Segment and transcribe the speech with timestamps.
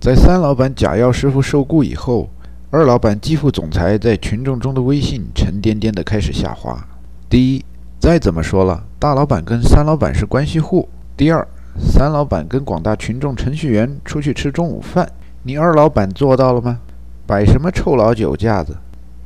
[0.00, 2.30] 在三老板假药师傅受雇以后，
[2.70, 6.82] 二老板继副总裁在群众中的威信沉甸甸的开始下滑。
[7.28, 7.62] 第一，
[7.98, 11.46] 再怎么说了，大老板跟三老板是关系户；第二，
[11.78, 15.06] 三老板跟广大群众程序员出去吃中午饭，
[15.42, 16.80] 你二老板做到了吗？
[17.26, 18.74] 摆什么臭老酒架子？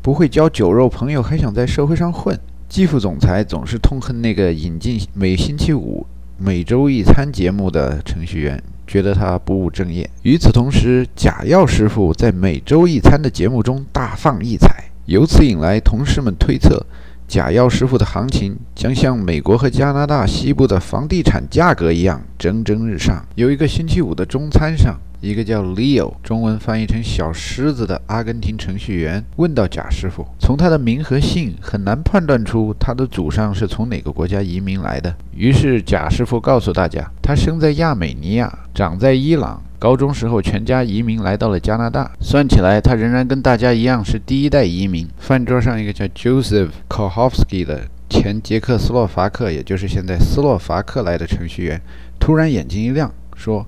[0.02, 2.36] 不会交酒肉朋友，还想在社会上混？
[2.68, 6.04] 继副总裁总是痛恨那个引进每星期五
[6.36, 8.60] 每周一餐节目的程序员。
[8.86, 10.08] 觉得他不务正业。
[10.22, 16.84] 与此同时，假药师傅在每周一餐的节目中大放异彩，由此引来同事们推测，
[17.26, 23.24] 假药师傅的行情将像美国和加拿大西部的房地产价格一样蒸蒸日上。
[23.34, 24.96] 有一个星期五的中餐上。
[25.20, 42.10] 一个叫 Leo，中文翻译成小狮子的阿根廷程序员问到贾师傅：“从他的名和姓，很难判断出他的祖上是从哪个国家移民来的。”于是贾师傅告诉大家：“他生在亚美尼亚，长在伊朗，高中时候全家移民来到了加拿大。
[42.18, 51.78] 算起来，他仍然跟大家一样是第一代移民。”饭桌上一个叫 Joseph Kohovsky 的前捷克斯洛伐克，也就是现在斯洛伐克来的程序员，
[52.18, 53.66] 突然眼睛一亮，说。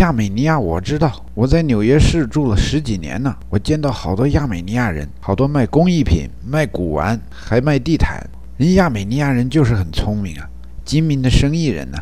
[0.00, 3.34] 亚美尼亚，我知道，我在纽约市住了十几年呢。
[3.48, 8.20] 我见到好多亚美尼亚人，好多卖工艺品、卖古玩，还卖地毯。
[8.56, 10.48] 人亚美尼亚人就是很聪明啊，
[10.84, 11.98] 精明的生意人呢。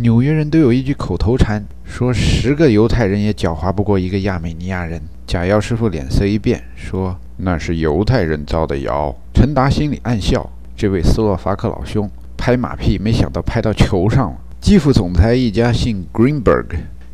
[0.00, 5.02] 纽约人都有一句口头禅，说十个犹太人也狡猾不过一个亚美尼亚人。
[5.26, 9.12] 假药师傅脸色一变，说那是犹太人造的谣。
[9.34, 14.36] 陈达心里暗笑，这位斯洛伐克老兄拍马屁，没想到拍到球上了。
[14.60, 16.66] 基辅总裁一家姓 Greenberg。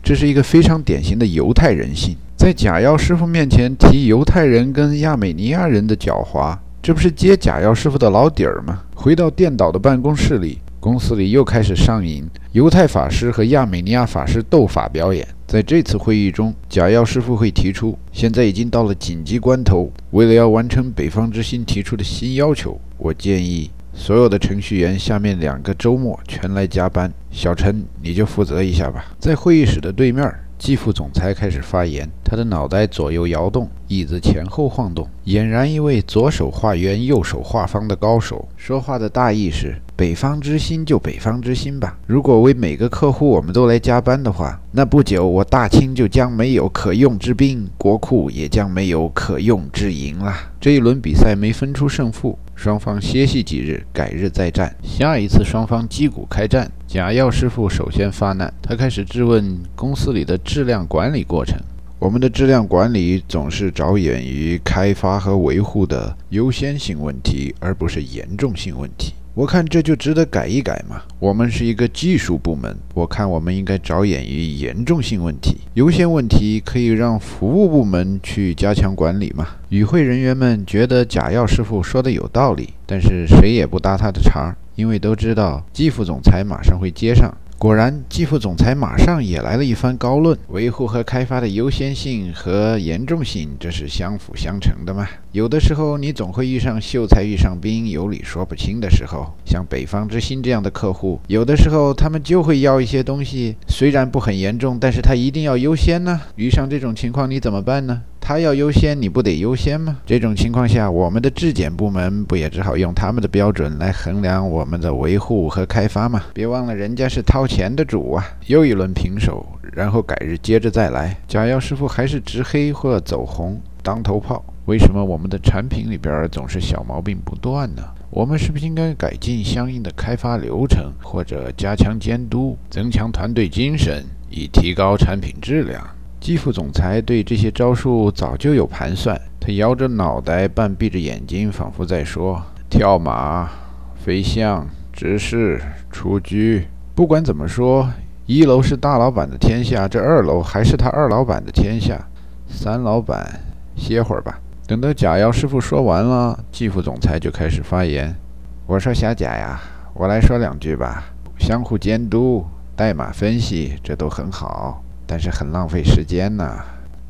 [0.03, 8.83] 这是一个非常典型的犹太人性，在假药师傅面前提犹太人跟亚美尼亚人的狡猾，这不是揭假药师傅的老底儿吗？
[8.95, 15.27] 回到电导的办公室里，公司里又开始上瘾犹太法师和亚美尼亚法师斗法表演。
[15.45, 23.73] 在这次会议中，假药师傅会提出，现在已经到了紧急关头，为了要完成北方之星提出的新要求，我建议。
[23.93, 29.05] 所有的程序员下面两个周末全来加班，小陈你就负责一下吧。
[29.19, 38.49] 在会议室的对面，季副总裁开始发言，他的脑袋左右摇动，椅子前后晃动，俨然一位左手画圆、右手画方的高手。
[38.57, 39.77] 说话的大意是。
[39.97, 41.97] 北方之星就北方之星吧。
[42.05, 50.35] 如果为每个客户我们都来加班的话，那不久我大清就将没有可用之兵，国库也将没有可用之银了。
[50.61, 54.75] 这一轮比赛没分出胜负，双方歇息几日，改日再战。
[54.83, 61.57] 下一次双方击鼓开战，假药师傅首先发难，他开始质问公司里的质量管理过程。
[62.05, 69.15] 我们的质量管理总是着眼于开发和维护的优先性问题，而不是严重性问题。
[69.33, 71.01] 我看这就值得改一改嘛。
[71.19, 79.49] 我们是一个技术部门，我看我们应该着眼于严重性问题，优先问题可以让服务部门去加强管理嘛。
[79.71, 87.35] 与会人员们觉得假药师傅说的有道理，但是谁也不搭他的茬儿，因为都知道季副总裁马上会接上。
[87.65, 95.09] 果然，季副总裁马上也来了一番高论：维护和开发的优先性和严重性，这是相辅相成的嘛。
[95.33, 99.33] 有的时候，你总会遇上秀才遇上兵，有理说不清的时候。
[99.47, 106.21] 像北方之星这样的客户，有的时候他们就会要一些东西，虽然不很严重，但是他一定要优先呢。
[106.37, 108.03] 遇上这种情况，你怎么办呢？
[108.27, 109.99] 他要优先，你不得优先吗？
[110.07, 116.23] 这种情况下，我们的质检部门不也只好用他们的标准来衡量我们的维护和开发吗？
[116.33, 118.25] 别忘了，人家是掏钱的主啊！
[118.47, 121.15] 又一轮平手，然后改日接着再来。
[121.29, 124.43] 假药师傅还是直黑或走红当头炮。
[124.65, 127.83] 为什么我们的产品里边总是小毛病不断呢？
[128.09, 135.87] 我们是不是应该改进相应的开发流程，或者加强监督，增强团队精神，以提高产品质量？
[136.25, 142.41] 季副总裁对这些招数早就有盘算，他摇着脑袋，半闭着眼睛，仿佛在说：
[142.71, 143.51] 跳马、
[143.95, 146.63] 飞象、直视、出车。
[146.95, 147.87] 不管怎么说，
[148.25, 152.03] 一楼是大老板的天下，这二楼还是他二老板的天下。
[152.49, 153.39] 三老板，
[153.77, 154.41] 歇会儿吧。
[154.67, 158.17] 等到假药师傅说完了，季副总裁就开始发言
[158.65, 159.61] ：“我说小贾呀，
[159.93, 161.05] 我来说两句吧。
[161.39, 162.43] 相互监督、
[162.75, 166.59] 代码分析，这都很好。”但是很浪费时间呢。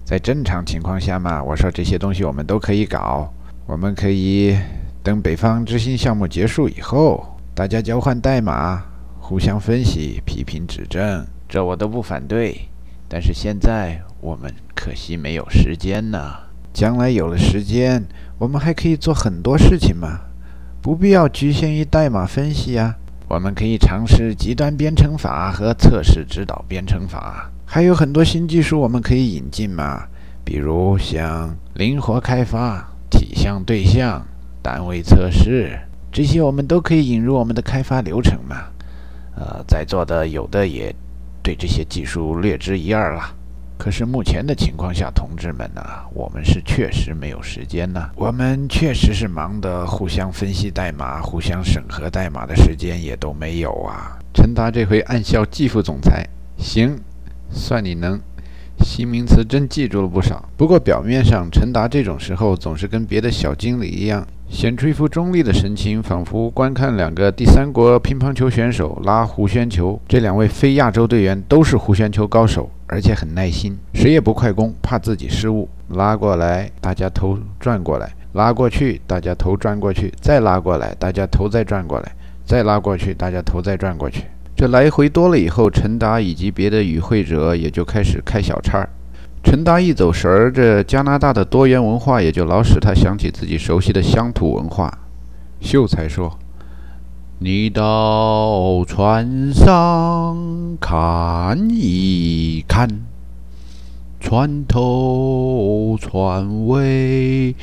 [0.04, 3.32] 在正常情况下嘛，我说这些东西我们都可以搞。
[3.66, 4.54] 我们可以
[5.02, 8.82] 等北方之星项目结束以后，大家交换代码，
[9.18, 12.68] 互相分析、批评指正，这我都不反对。
[13.08, 16.34] 但是现在我们可惜没有时间呢。
[16.74, 18.04] 将来有了时间，
[18.36, 20.20] 我们还可以做很多事情嘛，
[20.82, 22.96] 不必要局限于代码分析啊。
[23.28, 27.50] 我们可以尝试极端编程法和测试指导编程法。
[27.74, 30.04] 还有很多新技术我们可以引进嘛，
[30.44, 34.24] 比如像灵活开发、体向对象、
[34.62, 35.76] 单位测试
[36.12, 38.58] 这些，我们都可以引入我们的开发流程嘛。
[39.34, 40.94] 呃，在座的有的也
[41.42, 43.34] 对这些技术略知一二了。
[43.76, 48.08] 可是目前的情况下，同志们呐，我们是确实没有时间呐。
[48.14, 54.16] 我们确实是忙得互相分析代码、互相审核代码的时间也都没有啊。
[54.32, 56.24] 陈达这回暗笑季副总裁，
[56.56, 56.96] 行，
[57.54, 58.20] 算你能，
[58.80, 60.48] 新名词真记住了不少。
[60.56, 64.26] 不过表面上，陈达这种时候总是跟别的小经理一样。
[64.46, 69.98] 显出一副中立的神情，仿佛观看两个第三国乒乓球选手拉弧旋球。
[70.06, 75.68] 这两位非亚洲队员都是弧旋球高手，而且很耐心，谁也不快攻，怕自己失误。
[75.88, 82.08] 拉过来，大家头转过来；拉过去，大家头转过去；再拉过来，大家头再转过来；
[82.44, 84.24] 再拉过去，大家头再转过去。
[84.56, 88.88] 这来回多了以后，陈达以及别的与会者也就开始开小差。
[89.42, 94.96] 陈达一走神儿，这加拿大的多元文化也就老使他想起自己熟悉的乡土文化。
[95.60, 96.38] 秀才说
[97.40, 100.36] ：“你到船上
[100.80, 102.88] 看一看，
[104.20, 107.56] 船头船尾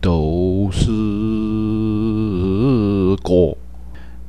[0.00, 0.86] 都是
[3.22, 3.57] 锅。”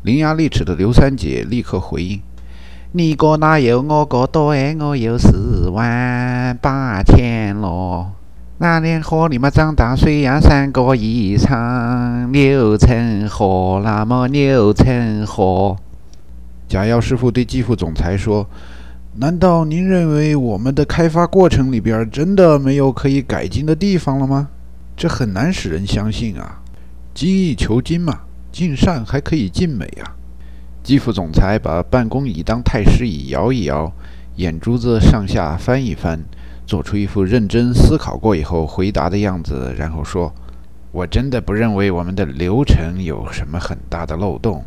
[0.04, 2.22] 伶牙俐齿的刘三姐立刻回应。
[2.94, 4.76] 你哥哪有我哥多哎？
[4.80, 8.14] 我有四万八千咯。
[8.60, 15.76] 那年河你们长大水呀，三个一场流成河，那么流成河。
[16.68, 18.48] 贾耀师傅对季副总裁说
[19.20, 24.48] ：“难道您认为我们的开发过程里边真的没有可以改进的地方了吗？
[24.96, 26.62] 这很难使人相信啊！
[27.14, 30.16] 精益求精嘛，尽善还可以尽美啊。”
[30.82, 33.92] 季副总裁把办公椅当太师椅摇一摇，
[34.38, 36.20] 眼珠子上下翻一翻，
[36.66, 40.34] 做出一副认真思考过以后回答的样子，然后说
[40.92, 44.64] ：“我真的不认为我们的流程有什么很大的漏洞，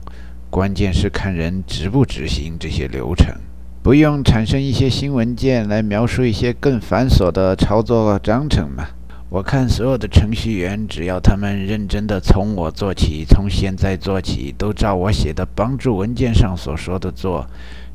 [0.51, 3.35] 关键是看人执不执行这些流程。
[3.83, 8.87] 不用产生一些新文件来描述一些更繁琐的操作章程嘛。”
[9.33, 17.47] 我看所有的程序员，只要他们认真的从我做起，从现在做起，都照我写的帮助文件上所说的做，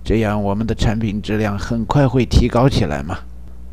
[0.04, 3.20] 这样我们的产品质量很快会提高起来嘛。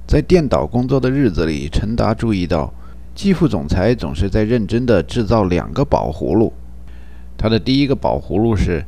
[0.06, 2.70] 在电导工作的日子里，陈达注意到，
[3.14, 6.52] 季副总裁总是在认真的制造两个宝葫芦。
[7.38, 8.84] 他的第一个宝葫芦是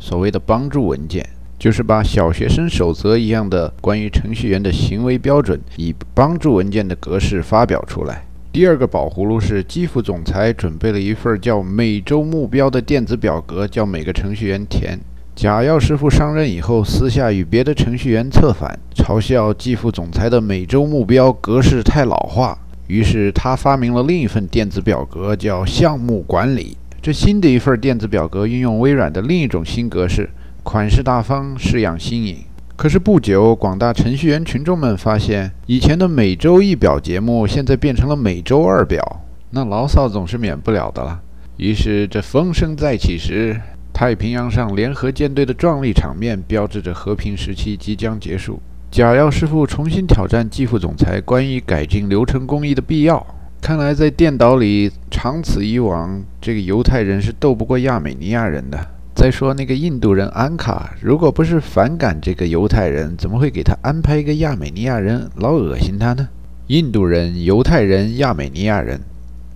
[0.00, 1.24] 所谓的帮助文件。
[1.58, 8.24] 就是把小学生守则一样的关于程序员的行为标准，以帮助文件的格式发表出来。
[8.52, 14.98] 第二个宝葫芦是基辅总裁准备了一份叫“每周目标”的电子表格，叫每个程序员填。
[15.34, 26.78] 贾耀师傅上任以后，私下与别的程序员策反，嘲笑基辅总裁的每周目标格式太老化，于是他发明了另一份电子表格，叫“项目管理”。
[27.02, 30.30] 这新的一份电子表格运用微软的另一种新格式。
[30.66, 32.38] 款式大方，式样新颖。
[32.74, 41.20] 可是不久，广大程序员群众们发现，以前的每周一表节目，现在变成了每周二表，那牢骚总是免不了的了。
[41.56, 43.60] 于是，这风声再起时，
[43.92, 48.60] 太平洋上联合舰队的壮丽场面，标志着和平时期即将结束。
[48.90, 53.24] 贾耀师傅重新挑战季副总裁关于改进流程工艺的必要。
[53.62, 58.95] 看来，在电脑里，长此以往，这个犹太人是斗不过亚美尼亚人的。
[59.16, 66.28] 再说那个印度人安卡，如果不是反感这个犹太人，怎么会给他安排一个亚美尼亚人，老恶心他呢？
[66.66, 69.00] 印度人、犹太人、亚美尼亚人，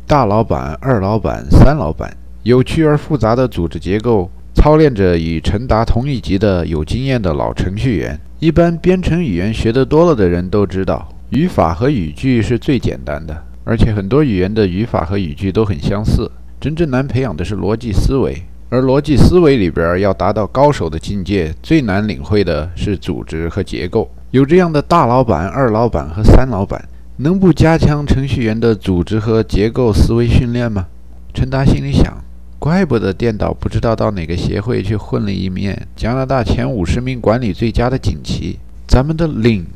[0.06, 8.18] 大老板、二老板、三老板，有趣而复杂的组织结构，操练着与陈达同一级的有经验的老程序员。
[8.38, 16.30] 一般编程语言学得多了的人都知道，语法和语句是最简单的，而且很多语言的语法和语句都很相似。
[16.58, 18.42] 真正难培养的是逻辑思维。
[18.72, 24.08] 而逻辑思维里边要达到高手的境界，最难领会的是组织和结构。
[24.30, 30.86] 有这样的大老板、二老板和三老板，能不加强程序员的组织和结构思维训练吗？
[31.34, 32.16] 陈达心里想：
[32.60, 38.56] 怪不得电导不知道到哪个协会去混了一面加拿大前五十名管理最佳的锦旗。
[38.86, 39.66] 咱们的领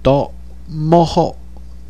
[0.00, 0.30] 导
[0.70, 1.34] 冒号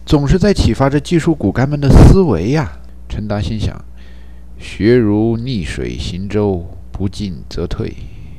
[0.07, 2.73] 总是在启发着技术骨干们的思维呀。
[3.07, 3.79] 陈达心想。
[4.59, 7.95] 学如逆水行舟，不进则退。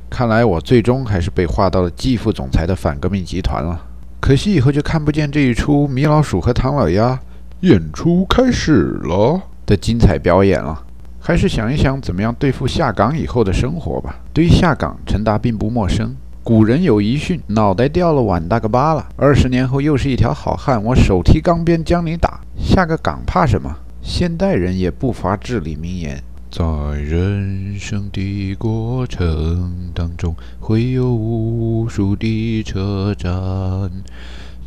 [0.09, 3.79] 看来我最终还是被划到了季副总裁的反革命集团了。
[4.21, 7.19] 可惜以后就看不见这一出米老鼠和唐老鸭
[7.61, 10.83] 演出开始了的精彩表演了。
[11.19, 14.19] 还是想一想怎么样对付下岗以后的生活吧。
[14.31, 16.15] 对于下岗，陈达并不陌生。
[16.43, 19.07] 古人有一训：脑袋掉了，碗大个疤了。
[19.17, 22.39] 二十年后又是一条好汉，我手提钢鞭将你打。
[22.55, 23.75] 下个岗怕什么？
[24.07, 26.23] 现代人也不乏至理名言。
[26.51, 26.63] 在
[27.01, 33.31] 人生的过程当中，会有无数的车站。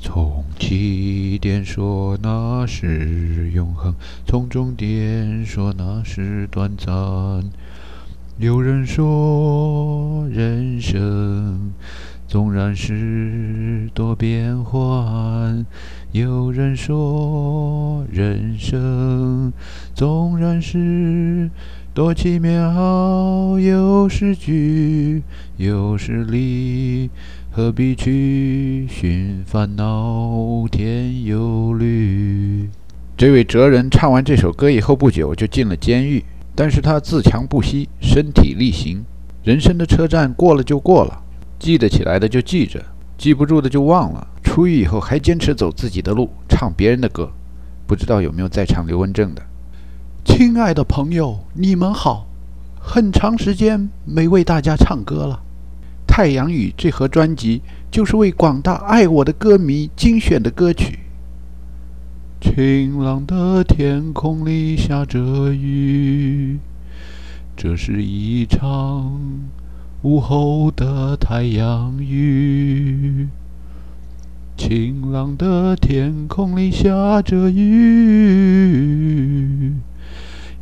[0.00, 3.94] 从起点说那是永恒，
[4.26, 6.92] 从终点说那是短暂。
[8.38, 11.72] 有人说，人生
[12.28, 15.64] 纵然是多变幻；
[16.12, 19.50] 有人说，人生
[19.94, 21.50] 纵然是
[21.94, 23.58] 多奇妙。
[23.58, 25.22] 有时聚，
[25.56, 27.08] 有时离，
[27.50, 32.68] 何必去寻烦恼添忧虑？
[33.16, 36.22] 这位哲人唱完这首歌以后不久就进了监狱。
[36.54, 39.02] 但是他自强不息，身体力行。
[39.44, 41.22] 人生的车站过了就过了，
[41.58, 42.84] 记得起来的就记着，
[43.16, 44.26] 记不住的就忘了。
[44.42, 47.30] 出狱以后还坚持走自己的路，唱别人的歌。
[47.86, 49.42] 不知道有没有在场刘文正的？
[50.24, 52.26] 亲爱的朋友，你们好，
[52.80, 55.40] 很长时间没为大家唱歌了。
[56.06, 60.98] 太阳雨这盒专辑就是为广大爱我的歌迷精选的歌曲。
[62.40, 66.58] 晴朗的天空里下着雨，
[67.56, 69.20] 这是一场
[70.02, 73.26] 午后的太阳雨。
[74.56, 77.64] 晴朗的天空里下着雨，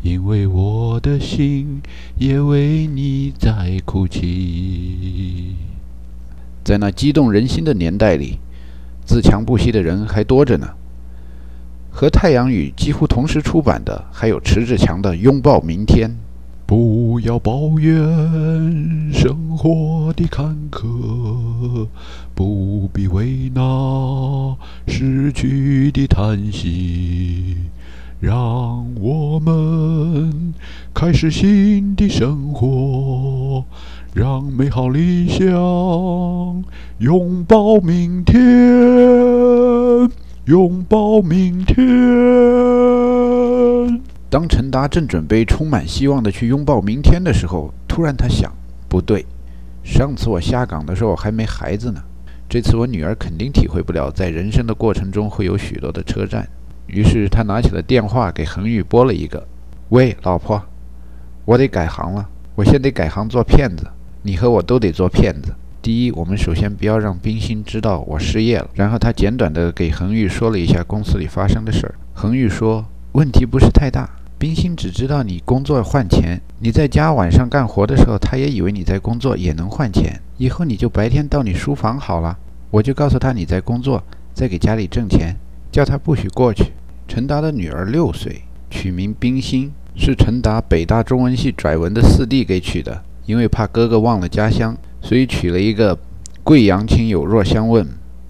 [0.02, 1.82] 因为我的心
[2.18, 5.54] 也为你在哭泣。
[6.64, 8.38] 在那激动人心的年代里，
[9.04, 10.68] 自强不息的人还多着呢。
[11.90, 16.08] 和《太阳雨》几乎同时出版的，还有迟志强的《拥抱明天》。
[16.66, 17.94] 不要抱怨
[19.12, 21.86] 生活的坎坷，
[22.34, 24.56] 不必为那
[24.88, 27.56] 失去的叹息。
[28.18, 30.54] 让我们
[30.92, 33.64] 开始新的生活，
[34.12, 35.44] 让美好理想
[36.98, 38.42] 拥抱明天。
[40.46, 43.05] 拥抱明天。
[44.28, 48.52] 当陈达正准备充满希望的去拥抱明天的时候，突然他想：
[48.88, 49.24] 不对，
[49.84, 52.02] 上次我下岗的时候还没孩子呢，
[52.48, 56.46] 这次我女儿肯定体会不了在人生的过程中会有许多的车站。
[56.86, 59.46] 于是他拿起了电话给恒宇拨了一个
[59.90, 60.60] ：“喂，老婆，
[61.44, 63.86] 我得改行了，我先得改行做骗子，
[64.22, 65.52] 你和我都得做骗子。”
[65.82, 68.68] 第一，我们首先不要让冰心知道我失业了。
[68.74, 71.94] 然后他简短的给恒玉说了一下公司里发生的事儿。
[72.12, 72.84] 恒玉说
[73.16, 80.20] ：“问题不是太大，冰心只知道你工作换钱，你在家晚上干活的时候，他也以为你在工作也能换钱。
[80.36, 82.36] 以后你就白天到你书房好了，
[82.70, 84.02] 我就告诉他你在工作，
[84.34, 85.34] 在给家里挣钱，
[85.72, 86.72] 叫他不许过去。”
[87.08, 94.76] 陈达的女儿六岁，取名冰心，是陈达北大中文系拽文的四弟给取的，因为怕哥哥忘了家乡。
[95.00, 95.98] 所以取了一个
[96.44, 97.88] “贵阳亲友若相问，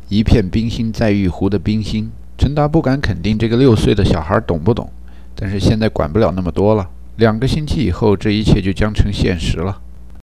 [0.09, 2.13] 一片冰心在玉壶”的冰心。
[2.39, 4.91] 陈达不敢肯定这个六岁的小孩懂不懂，
[5.35, 6.89] 但是现在管不了那么多了。
[7.17, 9.81] 两个星期以后，这一切就将成现实了。